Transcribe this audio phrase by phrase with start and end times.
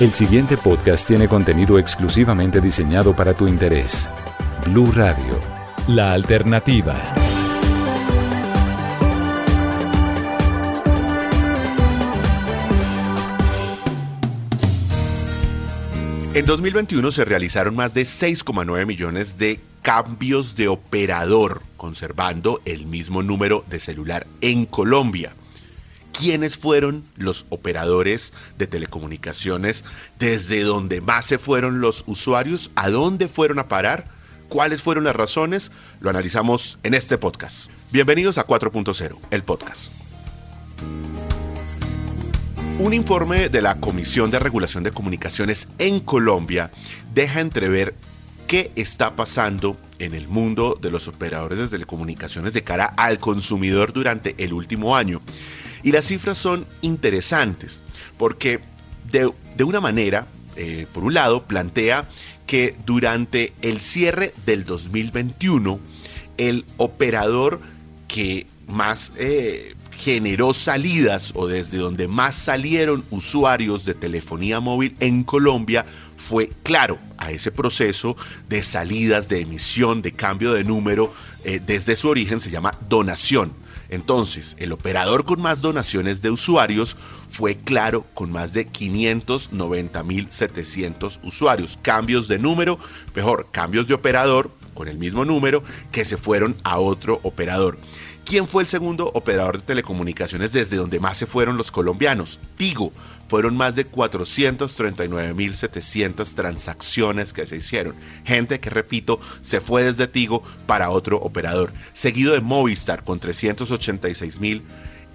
[0.00, 4.08] El siguiente podcast tiene contenido exclusivamente diseñado para tu interés.
[4.64, 5.40] Blue Radio,
[5.88, 6.94] la alternativa.
[16.32, 23.24] En 2021 se realizaron más de 6,9 millones de cambios de operador, conservando el mismo
[23.24, 25.32] número de celular en Colombia.
[26.18, 29.84] ¿Quiénes fueron los operadores de telecomunicaciones?
[30.18, 32.72] ¿Desde dónde más se fueron los usuarios?
[32.74, 34.06] ¿A dónde fueron a parar?
[34.48, 35.70] ¿Cuáles fueron las razones?
[36.00, 37.70] Lo analizamos en este podcast.
[37.92, 39.92] Bienvenidos a 4.0, el podcast.
[42.80, 46.72] Un informe de la Comisión de Regulación de Comunicaciones en Colombia
[47.14, 47.94] deja entrever
[48.48, 53.92] qué está pasando en el mundo de los operadores de telecomunicaciones de cara al consumidor
[53.92, 55.22] durante el último año.
[55.82, 57.82] Y las cifras son interesantes
[58.16, 58.60] porque
[59.10, 60.26] de, de una manera,
[60.56, 62.08] eh, por un lado, plantea
[62.46, 65.78] que durante el cierre del 2021,
[66.38, 67.60] el operador
[68.06, 75.24] que más eh, generó salidas o desde donde más salieron usuarios de telefonía móvil en
[75.24, 75.84] Colombia
[76.16, 78.16] fue claro a ese proceso
[78.48, 81.12] de salidas, de emisión, de cambio de número,
[81.44, 83.52] eh, desde su origen se llama donación.
[83.88, 86.96] Entonces, el operador con más donaciones de usuarios
[87.28, 91.78] fue Claro con más de 590.700 usuarios.
[91.80, 92.78] Cambios de número,
[93.14, 97.78] mejor, cambios de operador con el mismo número que se fueron a otro operador.
[98.24, 102.38] ¿Quién fue el segundo operador de telecomunicaciones desde donde más se fueron los colombianos?
[102.56, 102.92] Tigo.
[103.26, 107.96] Fueron más de 439.700 transacciones que se hicieron.
[108.24, 111.72] Gente que, repito, se fue desde Tigo para otro operador.
[111.92, 114.62] Seguido de Movistar con 386.000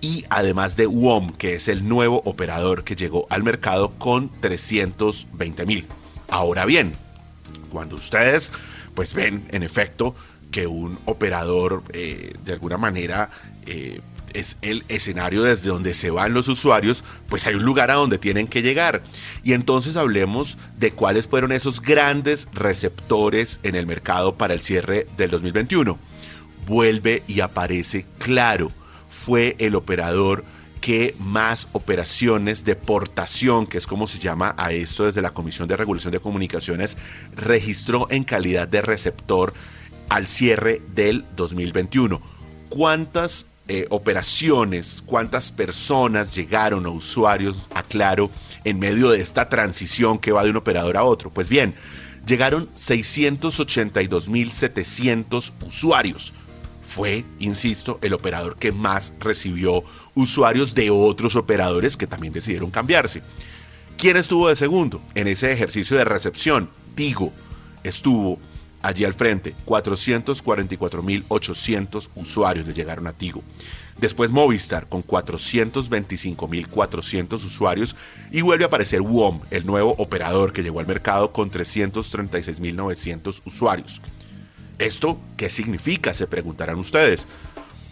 [0.00, 5.84] y además de WOM, que es el nuevo operador que llegó al mercado con 320.000.
[6.28, 6.94] Ahora bien,
[7.70, 8.50] cuando ustedes
[8.94, 10.14] pues ven en efecto
[10.50, 13.30] que un operador eh, de alguna manera
[13.66, 14.00] eh,
[14.34, 18.18] es el escenario desde donde se van los usuarios, pues hay un lugar a donde
[18.18, 19.02] tienen que llegar.
[19.42, 25.06] Y entonces hablemos de cuáles fueron esos grandes receptores en el mercado para el cierre
[25.16, 25.98] del 2021.
[26.66, 28.72] Vuelve y aparece claro,
[29.10, 30.44] fue el operador
[30.82, 35.68] que más operaciones de portación, que es como se llama a esto desde la Comisión
[35.68, 36.98] de Regulación de Comunicaciones,
[37.36, 39.54] registró en calidad de receptor
[40.10, 42.20] al cierre del 2021.
[42.68, 48.28] ¿Cuántas eh, operaciones, cuántas personas llegaron a usuarios a Claro
[48.64, 51.30] en medio de esta transición que va de un operador a otro?
[51.30, 51.76] Pues bien,
[52.26, 56.32] llegaron 682.700 usuarios.
[56.82, 59.84] Fue, insisto, el operador que más recibió
[60.14, 63.22] usuarios de otros operadores que también decidieron cambiarse.
[63.96, 66.68] ¿Quién estuvo de segundo en ese ejercicio de recepción?
[66.94, 67.32] Tigo
[67.84, 68.38] estuvo
[68.82, 73.42] allí al frente, 444.800 usuarios le llegaron a Tigo.
[73.98, 77.94] Después Movistar con 425.400 usuarios
[78.32, 84.00] y vuelve a aparecer WOM, el nuevo operador que llegó al mercado con 336.900 usuarios.
[84.82, 86.12] ¿Esto qué significa?
[86.12, 87.26] Se preguntarán ustedes.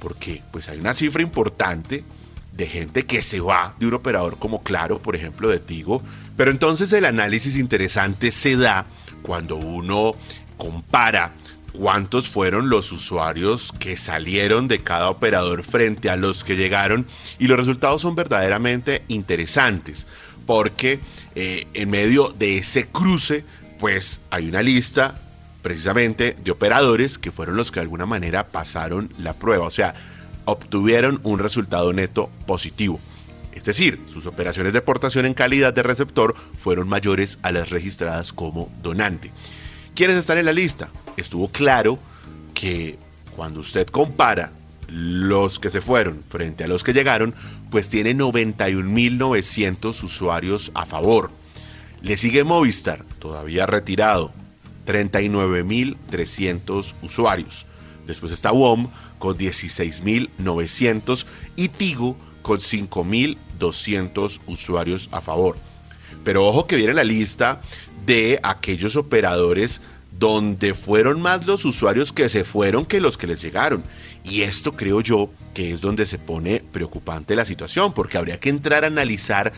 [0.01, 2.05] Porque pues hay una cifra importante
[2.53, 6.03] de gente que se va de un operador como Claro, por ejemplo, de Tigo.
[6.37, 8.87] Pero entonces el análisis interesante se da
[9.23, 10.15] cuando uno
[10.57, 11.33] compara
[11.73, 17.07] cuántos fueron los usuarios que salieron de cada operador frente a los que llegaron
[17.39, 20.07] y los resultados son verdaderamente interesantes
[20.47, 20.99] porque
[21.37, 23.45] eh, en medio de ese cruce
[23.79, 25.17] pues hay una lista
[25.63, 29.95] precisamente de operadores que fueron los que de alguna manera pasaron la prueba, o sea,
[30.45, 33.01] obtuvieron un resultado neto positivo.
[33.53, 38.33] Es decir, sus operaciones de aportación en calidad de receptor fueron mayores a las registradas
[38.33, 39.31] como donante.
[39.95, 40.89] ¿Quiénes están en la lista?
[41.17, 41.99] Estuvo claro
[42.55, 42.99] que
[43.37, 44.53] cuando usted compara
[44.89, 47.35] los que se fueron frente a los que llegaron,
[47.71, 51.31] pues tiene 91.900 usuarios a favor.
[52.03, 54.33] Le sigue Movistar, todavía retirado,
[54.87, 57.67] 39.300 usuarios.
[58.07, 58.89] Después está WOM
[59.19, 65.57] con 16.900 y Tigo con 5.200 usuarios a favor.
[66.25, 67.61] Pero ojo que viene la lista
[68.07, 69.81] de aquellos operadores
[70.19, 73.83] donde fueron más los usuarios que se fueron que los que les llegaron.
[74.23, 78.51] Y esto creo yo que es donde se pone preocupante la situación, porque habría que
[78.51, 79.53] entrar a analizar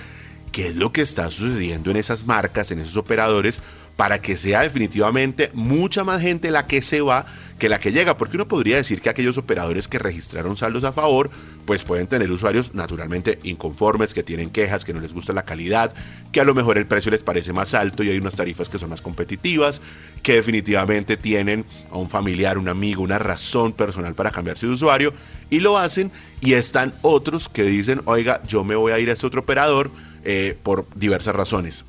[0.53, 3.61] qué es lo que está sucediendo en esas marcas, en esos operadores,
[3.97, 7.27] para que sea definitivamente mucha más gente la que se va
[7.63, 10.91] que la que llega, porque uno podría decir que aquellos operadores que registraron saldos a
[10.91, 11.31] favor,
[11.65, 15.95] pues pueden tener usuarios naturalmente inconformes, que tienen quejas, que no les gusta la calidad,
[16.33, 18.79] que a lo mejor el precio les parece más alto y hay unas tarifas que
[18.79, 19.81] son más competitivas,
[20.25, 25.15] que definitivamente tienen a un familiar, un amigo, una razón personal para cambiarse de usuario
[25.49, 26.11] y lo hacen,
[26.41, 29.93] y están otros que dicen, oiga, yo me voy a ir a este otro operador
[30.25, 31.85] eh, por diversas razones.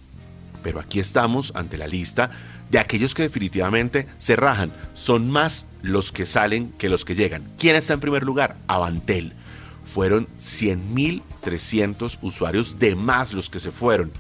[0.64, 2.32] Pero aquí estamos ante la lista
[2.72, 4.72] de aquellos que definitivamente se rajan.
[4.94, 7.44] Son más los que salen que los que llegan.
[7.60, 8.56] ¿Quién está en primer lugar?
[8.68, 9.34] Avantel.
[9.86, 14.12] Fueron 100.300 usuarios de más los que se fueron.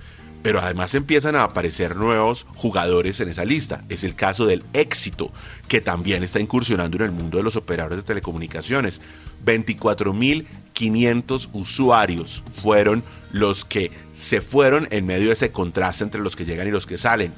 [0.44, 3.84] Pero además empiezan a aparecer nuevos jugadores en esa lista.
[3.90, 5.31] Es el caso del éxito,
[5.68, 9.01] que también está incursionando en el mundo de los operadores de telecomunicaciones.
[9.45, 16.45] 24.500 usuarios fueron los que se fueron en medio de ese contraste entre los que
[16.45, 17.34] llegan y los que salen.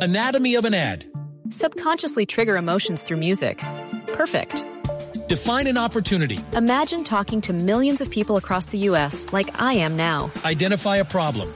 [0.00, 1.04] Anatomy of an ad.
[1.50, 3.60] Subconsciously trigger emotions through music.
[4.12, 4.64] Perfect.
[5.28, 6.38] Define an opportunity.
[6.56, 9.26] Imagine talking to millions of people across the U.S.
[9.32, 10.30] like I am now.
[10.44, 11.52] Identify a problem.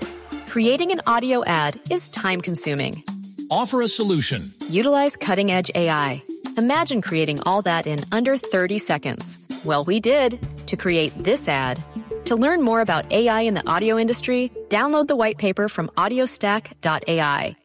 [0.55, 3.03] Creating an audio ad is time consuming.
[3.51, 4.53] Offer a solution.
[4.71, 6.23] Utilize cutting edge AI.
[6.57, 9.37] Imagine creating all that in under 30 seconds.
[9.65, 11.83] Well, we did to create this ad.
[12.27, 17.57] To learn more about AI in the audio industry, download the white paper from audiostack.ai.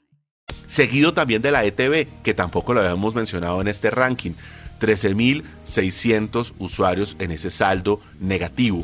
[0.66, 4.34] Seguido también de la ETV, que tampoco lo habíamos mencionado en este ranking.
[4.80, 8.84] 13.600 usuarios en ese saldo negativo.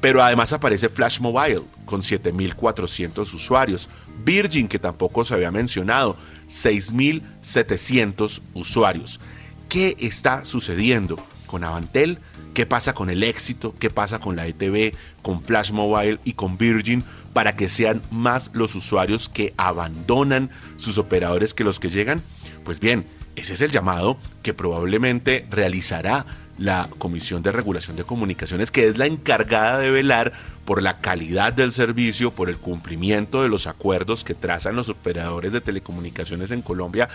[0.00, 3.90] Pero además aparece Flash Mobile con 7.400 usuarios.
[4.24, 6.16] Virgin, que tampoco se había mencionado,
[6.48, 9.20] 6.700 usuarios.
[9.68, 11.16] ¿Qué está sucediendo
[11.46, 12.18] con Avantel?
[12.54, 13.74] ¿Qué pasa con el éxito?
[13.78, 17.04] ¿Qué pasa con la ETV, con Flash Mobile y con Virgin?
[17.32, 22.22] para que sean más los usuarios que abandonan sus operadores que los que llegan?
[22.64, 23.06] Pues bien,
[23.36, 26.26] ese es el llamado que probablemente realizará
[26.60, 30.32] la Comisión de Regulación de Comunicaciones, que es la encargada de velar
[30.66, 35.54] por la calidad del servicio, por el cumplimiento de los acuerdos que trazan los operadores
[35.54, 37.08] de telecomunicaciones en Colombia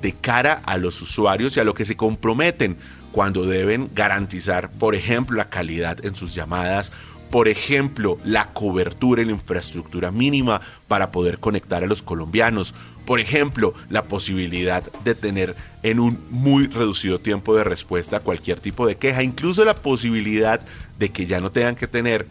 [0.00, 2.76] de cara a los usuarios y a lo que se comprometen
[3.10, 6.92] cuando deben garantizar, por ejemplo, la calidad en sus llamadas
[7.34, 12.76] por ejemplo, la cobertura en la infraestructura mínima para poder conectar a los colombianos,
[13.06, 18.86] por ejemplo, la posibilidad de tener en un muy reducido tiempo de respuesta cualquier tipo
[18.86, 20.60] de queja, incluso la posibilidad
[21.00, 22.28] de que ya no tengan que tener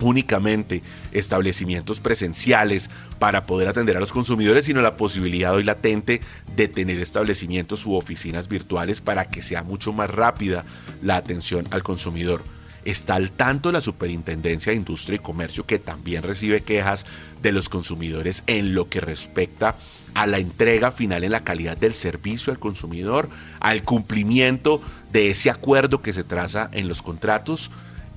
[0.00, 6.22] únicamente establecimientos presenciales para poder atender a los consumidores, sino la posibilidad hoy latente
[6.56, 10.64] de tener establecimientos u oficinas virtuales para que sea mucho más rápida
[11.02, 12.42] la atención al consumidor.
[12.84, 17.06] Está al tanto la Superintendencia de Industria y Comercio que también recibe quejas
[17.42, 19.76] de los consumidores en lo que respecta
[20.14, 23.28] a la entrega final en la calidad del servicio al consumidor,
[23.60, 24.80] al cumplimiento
[25.12, 27.70] de ese acuerdo que se traza en los contratos.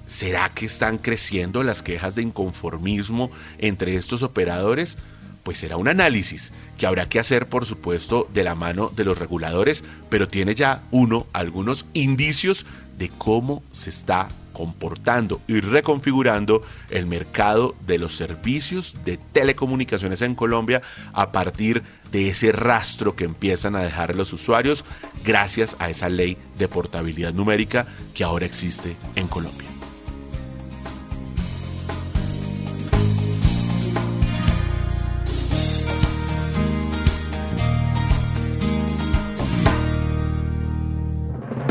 [0.08, 4.98] ¿Será que están creciendo las quejas de inconformismo entre estos operadores?
[5.44, 9.18] Pues será un análisis que habrá que hacer, por supuesto, de la mano de los
[9.18, 12.66] reguladores, pero tiene ya uno algunos indicios
[12.98, 20.36] de cómo se está comportando y reconfigurando el mercado de los servicios de telecomunicaciones en
[20.36, 20.82] Colombia
[21.14, 24.86] a partir de ese rastro que empiezan a dejar los usuarios
[25.24, 29.71] gracias a esa ley de portabilidad numérica que ahora existe en Colombia.